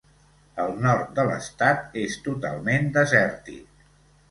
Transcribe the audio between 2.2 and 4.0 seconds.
totalment desèrtic.